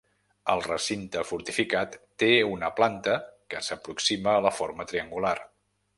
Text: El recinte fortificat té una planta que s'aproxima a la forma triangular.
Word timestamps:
El 0.53 0.61
recinte 0.67 1.21
fortificat 1.31 1.93
té 2.23 2.29
una 2.53 2.71
planta 2.81 3.19
que 3.55 3.61
s'aproxima 3.69 4.37
a 4.39 4.45
la 4.47 4.57
forma 4.63 4.89
triangular. 4.95 5.37